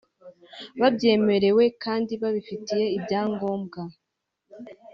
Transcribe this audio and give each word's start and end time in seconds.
babyemerewe 0.79 1.63
kandi 1.83 2.11
babifitiye 2.21 2.85
ibyangombwa 2.97 3.81